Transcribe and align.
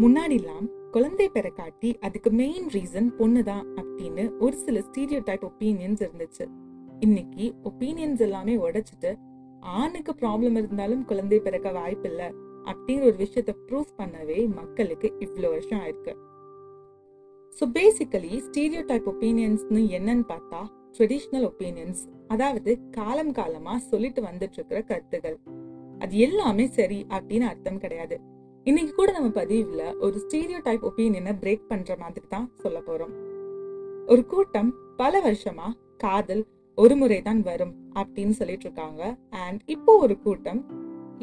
முன்னாடிலாம் 0.00 0.90
குழந்தை 0.90 1.28
பெற 1.28 1.50
காட்டி 1.50 1.98
அதுக்கு 1.98 2.30
மெயின் 2.30 2.66
ரீசன் 2.66 3.10
பொண்ணுதான் 3.18 3.66
அப்படின்னு 3.76 4.38
ஒரு 4.38 4.56
சில 4.56 4.78
ஸ்டீரியோ 4.78 5.20
டைப் 5.24 5.46
ஒப்பீனியன்ஸ் 5.46 6.02
இருந்துச்சு. 6.04 6.48
இன்னைக்கு 7.00 7.54
ஒப்பீனியன்ஸ் 7.64 8.18
எல்லாமே 8.18 8.56
உடைச்சிட்டு 8.56 9.18
ஆணுக்கு 9.60 10.12
ப்ராப்ளம் 10.12 10.56
இருந்தாலும் 10.56 11.04
குழந்தை 11.04 11.38
பிறக்க 11.38 11.70
வாய்ப்பில்லை 11.70 12.26
அப்படிங்கிற 12.64 13.02
ஒரு 13.02 13.16
விஷயத்த 13.18 13.54
ப்ரூவ் 13.66 13.84
பண்ணவே 13.98 14.54
மக்களுக்கு 14.54 15.14
இவ்வளோ 15.20 15.48
வருஷம் 15.48 15.78
ஆயிருக்கு. 15.78 16.14
ஸோ 17.60 17.66
பேசிக்கலி 17.66 18.42
ஸ்டீரியோ 18.50 18.84
டைப் 18.84 19.08
ஒப்பீனியன்ஸ்னு 19.08 19.84
என்னன்னு 19.98 20.24
பார்த்தா 20.28 20.66
ட்ரெடிஷ்னல் 20.98 21.50
ஒப்பீனியன்ஸ் 21.50 22.08
அதாவது 22.28 22.88
காலம் 22.90 23.32
காலமா 23.32 23.78
சொல்லிட்டு 23.78 24.22
வந்துட்டு 24.22 24.52
இருக்கிற 24.52 24.82
கருத்துகள். 24.82 25.38
அது 25.98 26.18
எல்லாமே 26.18 26.66
சரி 26.66 27.06
அப்படின்னு 27.08 27.48
அர்த்தம் 27.48 27.78
கிடையாது. 27.78 28.20
இன்னைக்கு 28.68 28.92
கூட 28.98 29.10
நம்ம 29.12 29.28
பதிவில் 29.38 29.96
ஒரு 30.04 30.16
ஸ்டீரியோ 30.22 30.58
டைப் 30.66 30.84
ஒப்பீனியனை 30.88 31.32
பிரேக் 31.40 31.66
பண்ற 31.70 31.96
மாதிரி 32.02 32.26
தான் 32.34 32.46
சொல்ல 32.62 32.78
போறோம். 32.86 33.12
ஒரு 34.12 34.22
கூட்டம் 34.30 34.70
பல 35.00 35.20
வருஷமா 35.26 35.66
காதல் 36.04 36.40
ஒரு 36.78 36.94
முறை 37.00 37.18
தான் 37.22 37.42
வரும் 37.48 37.74
அப்படின்னு 38.00 38.34
சொல்லிட்டு 38.40 38.66
இருக்காங்க. 38.68 39.02
அண்ட் 39.42 39.60
இப்போ 39.74 39.98
ஒரு 40.04 40.14
கூட்டம் 40.24 40.60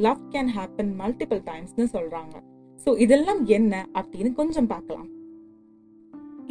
லவ் 0.05 0.21
கேன் 0.33 0.51
ஹேப்பன் 0.57 0.91
மல்டிபிள் 1.01 1.41
டைம்ஸ்னு 1.49 1.87
சொல்றாங்க. 1.95 2.35
ஸோ 2.79 2.91
இதெல்லாம் 3.05 3.41
என்ன 3.57 3.83
அப்படின்னு 4.01 4.31
கொஞ்சம் 4.41 4.71
பார்க்கலாம். 4.73 5.09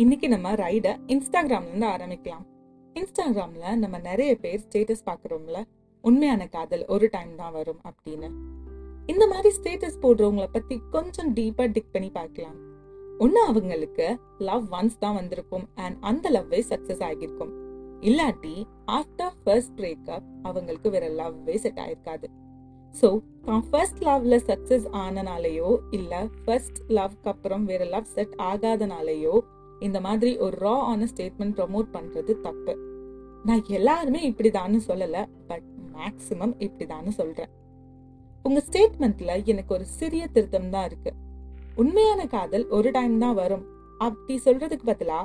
இன்னைக்கு 0.05 0.29
நம்ம 0.35 0.55
ரைடை 0.65 0.95
இன்ஸ்டாகிராம்ல 1.15 1.73
இருந்து 1.73 1.91
ஆரம்பிக்கலாம். 1.95 2.47
இன்ஸ்டாகிராம்ல 2.97 3.77
நம்ம 3.85 3.99
நிறைய 4.11 4.33
பேர் 4.47 4.65
ஸ்டேட்டஸ் 4.67 5.09
பார்க்குறோம்ல. 5.11 5.61
உண்மையான 6.05 6.43
காதல் 6.57 6.85
ஒரு 6.97 7.09
டைம் 7.17 7.35
தான் 7.43 7.57
வரும் 7.59 7.83
அப்படின்னு. 7.91 8.31
இந்த 9.11 9.25
மாதிரி 9.31 9.51
ஸ்டேட்டஸ் 9.59 10.01
போடுறவங்கள 10.03 10.47
பத்தி 10.57 10.75
கொஞ்சம் 10.95 11.31
டீப்பா 11.37 11.65
டிக் 11.75 11.95
பண்ணி 11.95 12.11
பார்க்கலாம். 12.19 12.59
ஒன்னு 13.25 13.39
அவங்களுக்கு 13.49 14.07
லவ் 14.49 14.67
ஒன்ஸ் 14.79 15.01
தான் 15.05 15.17
வந்திருக்கும் 15.21 15.65
அண்ட் 15.85 15.97
அந்த 16.11 16.27
லவ்வே 16.37 16.61
சக்சஸ் 16.71 17.03
ஆகியிருக்கும். 17.09 17.53
இல்லாட்டி 18.09 18.55
ஆஃப்டர் 18.99 19.35
ஃபர்ஸ்ட் 19.45 19.75
பிரேக்கப் 19.79 20.27
அவங்களுக்கு 20.49 20.91
வேற 20.95 21.07
லவ்வே 21.21 21.57
செட் 21.65 21.81
ஆயிருக்காது. 21.85 22.29
ஸோ 22.95 23.09
தான் 23.47 23.65
ஃபர்ஸ்ட் 23.71 24.01
லவ்ல 24.09 24.37
சக்சஸ் 24.51 24.87
ஆனனாலேயோ 25.03 25.71
இல்ல 25.99 26.23
ஃபர்ஸ்ட் 26.45 26.81
லவ்க்கு 26.99 27.31
அப்புறம் 27.33 27.65
வேற 27.71 27.83
லவ் 27.95 28.13
செட் 28.17 28.35
ஆகாதனாலேயோ 28.51 29.35
இந்த 29.87 29.99
மாதிரி 30.07 30.33
ஒரு 30.47 30.57
ரா 30.67 30.75
ஆன 30.93 31.07
ஸ்டேட்மெண்ட் 31.13 31.57
ப்ரமோட் 31.59 31.89
பண்றது 31.97 32.35
தப்பு. 32.47 32.75
நான் 33.49 33.63
எல்லாருமே 33.79 34.23
இப்படிதான்னு 34.31 34.81
சொல்லலை 34.89 35.23
பட் 35.51 35.69
மேக்சிமம் 35.97 36.55
இப்படிதான்னு 36.67 37.13
சொல்றேன். 37.21 37.53
உங்க 38.45 38.61
ஸ்டேட்மெண்ட்ல 38.69 39.33
எனக்கு 39.53 39.75
ஒரு 39.75 39.85
சிறிய 39.99 40.23
திருத்தம் 40.35 40.71
தான் 40.75 40.87
இருக்கு. 40.91 41.11
உண்மையான 41.77 42.21
காதல் 42.27 42.65
ஒரு 42.77 42.91
டைம் 42.91 43.19
தான் 43.19 43.35
வரும். 43.35 43.65
அப்படி 44.07 44.35
சொல்றதுக்கு 44.47 44.87
பதிலா 44.91 45.19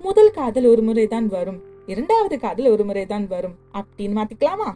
முதல் 0.00 0.32
காதல் 0.38 0.66
ஒரு 0.70 0.82
முறை 0.82 1.06
தான் 1.06 1.26
வரும். 1.26 1.60
இரண்டாவது 1.86 2.36
காதல் 2.38 2.68
ஒரு 2.74 2.84
முறை 2.84 3.04
தான் 3.06 3.26
வரும். 3.26 3.56
அப்படின்னு 3.80 4.16
மாத்திக்கலாமா? 4.18 4.70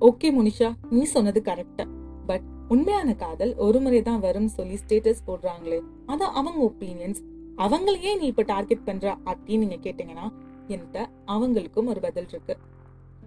ஓகே 0.00 0.28
முனிஷா 0.38 0.70
நீ 0.90 1.02
சொன்னது 1.14 1.40
கரெக்ட் 1.48 1.82
பட் 2.26 2.46
உண்மையான 2.68 3.10
காதல் 3.14 3.52
ஒரு 3.66 3.78
முறை 3.80 4.00
தான் 4.02 4.20
வரும் 4.20 4.48
சொல்லி 4.48 4.76
ஸ்டேட்டஸ் 4.82 5.26
போடுறாங்களே. 5.26 5.78
அதான் 6.06 6.34
அவங்க 6.38 6.60
ஒப்பீனியன்ஸ் 6.70 7.20
அவங்களையே 7.66 8.12
நீ 8.18 8.26
இப்ப 8.26 8.44
டார்கெட் 8.54 8.84
பண்ற 8.84 9.06
அப்படின்னு 9.24 9.64
நீங்க 9.64 9.78
கேட்டீங்கன்னா 9.86 10.26
என்கிட்ட 10.68 10.98
அவங்களுக்கும் 11.26 11.90
ஒரு 11.92 12.00
பதில் 12.00 12.28
இருக்கு. 12.28 12.56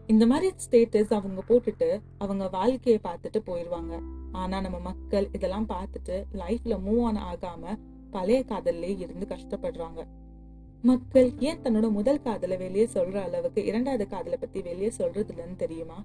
இந்த 0.08 0.26
மாதிரி 0.26 0.56
ஸ்டேட்டஸ் 0.70 1.14
அவங்க 1.14 1.44
போட்டுட்டு 1.48 2.02
அவங்க 2.18 2.48
வாழ்க்கையை 2.48 3.02
பார்த்துட்டு 3.04 3.42
போயிடுவாங்க 3.46 4.00
ஆனா 4.32 4.62
நம்ம 4.62 4.80
மக்கள் 4.80 5.30
இதெல்லாம் 5.32 5.70
பார்த்துட்டு 5.70 6.24
லைஃப்ல 6.34 6.80
மூவ் 6.86 7.02
ஆன் 7.02 7.18
ஆகாம 7.18 7.80
பழைய 8.12 8.44
காதல்லே 8.48 9.00
இருந்து 9.00 9.26
கஷ்டப்படுறாங்க. 9.26 10.08
மக்கள் 10.82 11.40
ஏன் 11.40 11.62
தன்னோட 11.62 11.92
முதல் 11.92 12.22
காதலை 12.22 12.58
வெளியே 12.58 12.86
சொல்ற 12.86 13.16
அளவுக்கு 13.16 13.66
இரண்டாவது 13.66 14.08
காதலை 14.08 14.38
பத்தி 14.38 14.62
வெளியே 14.62 14.90
சொல்றது 14.90 15.34
இல்லைன்னு 15.34 15.56
தெரியுமா? 15.56 16.04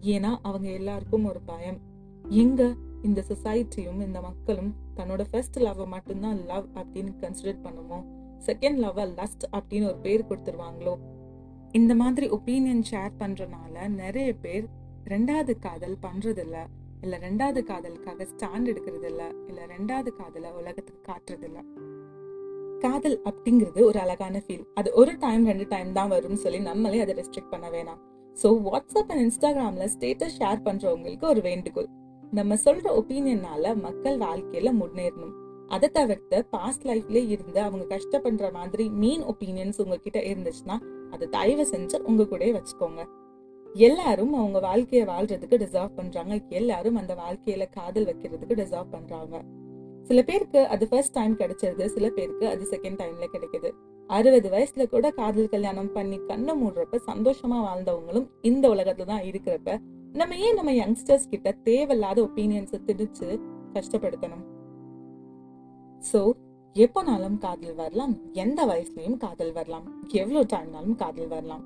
ஏன்னா 0.00 0.36
அவங்க 0.42 0.68
எல்லாருக்கும் 0.68 1.24
ஒரு 1.24 1.40
பயம். 1.40 1.78
எங்க 2.28 2.74
இந்த 3.02 3.24
சொசைட்டியும் 3.28 4.00
இந்த 4.00 4.20
மக்களும் 4.20 4.74
தன்னோட 4.96 5.24
ஃபர்ஸ்ட் 5.30 5.58
லவ்வை 5.58 5.86
மட்டும்தான் 5.86 6.44
லவ் 6.44 6.66
அப்படின்னு 6.74 7.12
கன்சிடர் 7.20 7.60
பண்ணுமோ? 7.62 8.04
செகண்ட் 8.46 8.80
லவ்வை 8.84 9.14
லஸ்ட் 9.14 9.56
அப்படின்னு 9.56 9.86
ஒரு 9.86 9.96
பேர் 9.96 10.24
கொடுத்துருவாங்களோ? 10.24 10.98
இந்த 11.78 11.92
மாதிரி 12.00 12.26
ஒப்பீனியன் 12.36 12.82
ஷேர் 12.90 13.14
பண்ணுறனால 13.20 13.86
நிறைய 14.02 14.30
பேர் 14.44 14.66
ரெண்டாவது 15.12 15.52
காதல் 15.64 15.96
பண்ணுறதில்ல 16.04 16.56
இல்லை 17.04 17.16
ரெண்டாவது 17.24 17.60
காதலுக்காக 17.70 18.26
ஸ்டாண்ட் 18.32 18.68
எடுக்கிறது 18.72 19.08
இல்லை 19.10 19.26
இல்லை 19.48 19.64
ரெண்டாவது 19.74 20.10
காதலை 20.20 20.50
உலகத்துக்கு 20.60 21.02
காட்டுறதில்ல. 21.10 21.58
காதல் 22.84 23.16
அப்படிங்கிறது 23.30 23.80
ஒரு 23.90 23.98
அழகான 24.04 24.40
ஃபீல் 24.44 24.64
அது 24.80 24.88
ஒரு 25.00 25.12
டைம் 25.24 25.44
ரெண்டு 25.50 25.66
டைம் 25.74 25.90
தான் 25.98 26.12
வரும்னு 26.14 26.40
சொல்லி 26.44 26.60
நம்மளே 26.68 27.00
அதை 27.04 27.14
ரெஸ்ட்ரிக்ட் 27.20 27.52
பண்ண 27.54 27.68
வேணாம். 27.76 28.00
ஸோ 28.36 28.48
வாட்ஸ்அப் 28.68 29.10
அண்ட் 29.12 29.24
இன்ஸ்டாகிராம்ல 29.26 29.86
ஸ்டேட்டஸ் 29.94 30.36
ஷேர் 30.40 30.60
பண்ணுறவங்களுக்கு 30.66 31.26
ஒரு 31.32 31.42
வேண்டுகோள். 31.48 31.88
நம்ம 32.38 32.56
சொல்கிற 32.66 32.88
ஒப்பீனியனால 33.00 33.74
மக்கள் 33.86 34.18
வாழ்க்கையில் 34.26 34.78
முன்னேறணும். 34.82 35.34
அதை 35.74 35.88
தவிர்த்து 35.98 36.36
பாஸ்ட் 36.54 36.84
லைஃப்லேயே 36.88 37.30
இருந்து 37.34 37.60
அவங்க 37.68 37.84
கஷ்டப்படுற 37.94 38.48
மாதிரி 38.58 38.84
மீன் 39.02 39.24
ஒப்பீனியன்ஸ் 39.32 39.80
உங்ககிட்ட 39.84 40.18
இருந்துச்சுன்னா 40.30 40.76
அதை 41.10 41.28
தயவு 41.28 41.66
செஞ்சு 41.70 41.96
உங்க 42.00 42.26
கூட 42.26 42.44
வச்சுக்கோங்க. 42.44 43.02
எல்லாரும் 43.74 44.32
அவங்க 44.32 44.58
வாழ்க்கைய 44.60 45.02
வாழ்றதுக்கு 45.12 45.56
டிசர்வ் 45.64 45.96
பண்றாங்க. 45.96 46.40
எல்லாரும் 46.48 46.96
அந்த 46.96 47.14
வாழ்க்கையில 47.14 47.64
காதல் 47.70 48.04
வைக்கிறதுக்கு 48.04 48.58
டிசர்வ் 48.62 48.90
பண்றாங்க. 48.90 49.42
சில 50.02 50.22
பேருக்கு 50.22 50.66
அது 50.66 50.88
ஃபர்ஸ்ட் 50.88 51.12
டைம் 51.12 51.36
கிடைச்சிருது 51.36 51.86
சில 51.86 52.10
பேருக்கு 52.10 52.46
அது 52.48 52.66
செகண்ட் 52.70 53.00
டைம்ல 53.00 53.26
கிடைக்குது. 53.32 53.70
அறுபது 54.06 54.48
வயசுல 54.50 54.88
கூட 54.88 55.10
காதல் 55.10 55.48
கல்யாணம் 55.48 55.92
பண்ணி 55.92 56.18
கண்ணை 56.26 56.54
மூடுறப்ப 56.62 56.98
சந்தோஷமா 57.06 57.58
வாழ்ந்தவங்களும் 57.68 58.26
இந்த 58.42 58.68
உலகத்துல 58.68 59.04
தான் 59.04 59.22
இருக்கிறப்ப 59.22 59.78
நம்ம 60.12 60.36
ஏன் 60.36 60.54
நம்ம 60.54 60.72
யங்ஸ்டர்ஸ் 60.72 61.30
கிட்ட 61.30 61.52
தேவையில்லாத 61.52 62.22
ஒப்பீனியன்ஸை 62.22 62.78
திணிச்சு 62.86 63.28
கஷ்டப்படுத்தணும்? 63.72 64.44
சோ 66.12 66.20
எப்போனாலும் 66.76 67.38
காதல் 67.38 67.74
வரலாம். 67.74 68.14
எந்த 68.32 68.66
வயசுலயும் 68.66 69.16
காதல் 69.16 69.52
வரலாம். 69.52 69.86
எவ்வளவு 70.12 70.44
டைம்னாலும் 70.44 70.94
காதல் 70.94 71.28
வரலாம். 71.28 71.62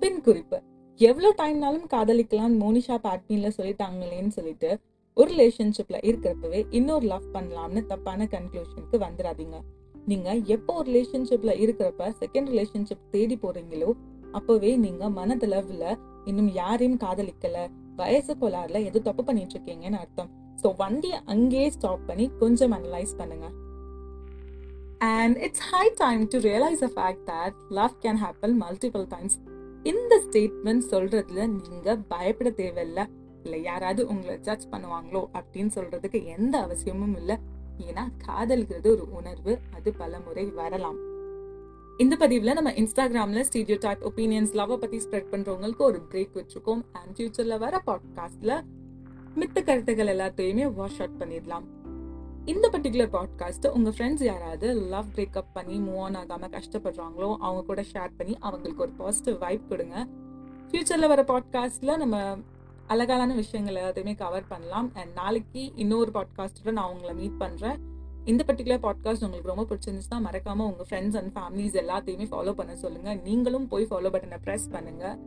பின் 0.00 0.20
குறிப்பு. 0.20 0.62
எவ்வளவு 1.00 1.34
டைம்னாலும் 1.42 1.86
காதலிக்கலாம். 1.94 2.54
மோனிஷா 2.62 2.96
பாட்னில 3.02 3.50
சொல்லிட்டாங்களேன்னு 3.56 4.28
சொல்லிட்டு 4.28 4.78
ஒரு 5.14 5.30
ரிலேஷன்ஷிப்ல 5.34 5.96
இருக்கிறப்பவே 6.02 6.66
இன்னொரு 6.70 7.06
லவ் 7.06 7.26
பண்ணலாம்னு 7.32 7.86
தப்பான 7.86 8.24
கன்க்ளூஷனுக்கு 8.24 8.98
வந்துடாதீங்க 8.98 9.58
நீங்க 10.06 10.34
எப்போ 10.34 10.74
ஒரு 10.74 10.88
ரிலேஷன்ஷிப்ல 10.90 11.52
இருக்கிறப்ப 11.64 12.12
செகண்ட் 12.22 12.50
ரிலேஷன்ஷிப் 12.54 13.10
தேடி 13.10 13.38
போறீங்களோ 13.42 13.90
அப்பவே 14.32 14.76
நீங்க 14.76 15.08
மனதளவுல 15.10 15.98
இன்னும் 16.24 16.52
யாரையும் 16.52 16.98
காதலிக்கல. 16.98 17.58
வயசு 17.96 18.34
கோளாறுல 18.34 18.84
ஏதோ 18.84 18.98
தப்பு 18.98 19.24
பண்ணிட்டு 19.24 19.54
இருக்கீங்கன்னு 19.54 20.02
அர்த்தம். 20.04 20.30
ஸோ 20.62 20.76
வண்டியை 20.76 21.18
அங்கேயே 21.24 21.70
ஸ்டாப் 21.70 22.06
பண்ணி 22.06 22.30
கொஞ்சம் 22.38 22.72
அனலைஸ் 22.72 23.14
பண்ணுங்க. 23.16 23.46
And 24.98 25.36
it's 25.36 25.60
high 25.60 25.92
time 25.94 26.26
to 26.28 26.38
realise 26.38 26.80
the 26.80 26.88
fact 26.88 27.18
that 27.26 27.52
love 27.68 27.90
can 28.02 28.16
happen 28.16 28.62
multiple 28.62 29.06
times 29.06 29.40
இந்த 29.82 30.22
ஸ்டேட்மெண்ட் 30.30 30.82
சொல்றதுல 30.90 31.68
நீங்க 31.68 31.96
பயப்பட 31.96 32.50
தேவையில்ல. 32.50 33.06
இல்லை 33.42 33.62
யாராவது 33.62 34.06
உங்களை 34.06 34.38
ஜட்ஜ் 34.38 34.66
பண்ணுவாங்களோ 34.70 35.24
அப்படின்னு 35.32 35.70
சொல்றதுக்கு 35.74 36.24
எந்த 36.24 36.58
அவசியமும் 36.58 37.16
இல்லை. 37.16 37.36
ஏன்னா 37.78 38.08
காதல்கிறது 38.26 38.86
ஒரு 38.86 39.06
உணர்வு 39.12 39.58
அது 39.74 39.92
பல 39.92 40.20
முறை 40.20 40.44
வரலாம். 40.44 40.96
இந்த 41.98 42.16
பதிவுல 42.20 42.52
நம்ம 42.52 42.70
இன்ஸ்டாகிராம்ல 42.70 43.40
ஸ்டீடியோ 43.40 43.76
டைப் 43.78 44.06
ஒப்பீனியன்ஸ் 44.06 44.52
லவ் 44.52 44.80
பத்தி 44.80 44.98
ஸ்ப்ரெட் 44.98 45.30
பண்றவங்களுக்கு 45.30 45.78
ஒரு 45.78 46.02
பிரேக் 46.10 46.34
வச்சிருக்கோம். 46.34 46.82
அண்ட் 46.92 47.16
ஃபியூச்சர்ல 47.16 47.58
வர 47.58 47.82
பாட்காஸ்ட்ல 47.86 48.62
மித்த 49.36 49.64
கருத்துக்கள் 49.64 50.16
எல்லாத்தையுமே 50.16 50.74
வாஷ் 50.74 51.00
அவுட் 51.00 51.22
பண்ணிடலாம். 51.22 51.64
இந்த 52.50 52.66
பர்டிகுலர் 52.72 53.10
பாட்காஸ்ட்டு 53.14 53.70
உங்கள் 53.76 53.94
ஃப்ரெண்ட்ஸ் 53.94 54.24
யாராவது 54.24 54.66
லவ் 54.92 55.06
பிரேக்கப் 55.14 55.48
பண்ணி 55.52 55.76
மூவ் 55.78 55.96
ஆன் 55.98 56.14
ஆகாமல் 56.14 56.50
கஷ்டப்படுறாங்களோ 56.50 57.28
அவங்க 57.36 57.62
கூட 57.62 57.82
ஷேர் 57.92 58.12
பண்ணி 58.16 58.34
அவங்களுக்கு 58.38 58.82
ஒரு 58.82 58.90
பாசிட்டிவ் 58.90 59.38
வைப் 59.38 59.64
கொடுங்க. 59.68 59.96
ஃப்யூச்சரில் 60.68 61.08
வர 61.08 61.22
பாட்காஸ்ட்டில் 61.22 61.92
நம்ம 61.96 62.36
அழகான 62.86 63.34
விஷயங்கள் 63.34 63.74
எல்லாத்தையுமே 63.74 64.14
கவர் 64.14 64.46
பண்ணலாம். 64.48 64.92
அண்ட் 64.94 65.12
நாளைக்கு 65.12 65.72
இன்னொரு 65.74 66.10
பாட்காஸ்ட்டோட 66.10 66.70
நான் 66.70 66.92
உங்களை 66.94 67.14
மீட் 67.14 67.38
பண்ணுறேன் 67.40 67.80
இந்த 68.24 68.44
பர்டிகுலர் 68.46 68.84
பாட்காஸ்ட் 68.86 69.24
உங்களுக்கு 69.24 69.52
ரொம்ப 69.54 69.66
பிடிச்சிருந்துச்சுன்னா 69.70 70.20
மறக்காமல் 70.20 70.66
உங்கள் 70.66 70.88
ஃப்ரெண்ட்ஸ் 70.90 71.18
அண்ட் 71.22 71.34
ஃபேமிலிஸ் 71.36 71.82
எல்லாத்தையுமே 71.84 72.28
ஃபாலோ 72.32 72.52
பண்ண 72.52 72.76
சொல்லுங்கள் 72.76 73.20
நீங்களும் 73.20 73.68
போய் 73.68 73.90
ஃபாலோ 73.90 74.10
பட்டனை 74.14 74.40
ப்ரெஸ் 74.46 74.72
பண்ணுங்கள் 74.72 75.18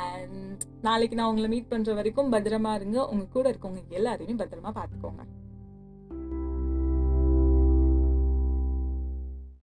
அண்ட் 0.00 0.62
நாளைக்கு 0.80 1.16
நான் 1.16 1.26
உங்களை 1.26 1.48
மீட் 1.48 1.72
பண்ணுற 1.72 1.94
வரைக்கும் 1.94 2.32
பத்திரமா 2.32 2.74
இருங்க. 2.74 2.98
உங்கள் 3.06 3.34
கூட 3.38 3.46
இருக்கவங்க 3.52 3.82
எல்லாரையுமே 4.00 4.36
பத்திரமா 4.42 4.72
பார்த்துக்கோங்க. 4.80 5.24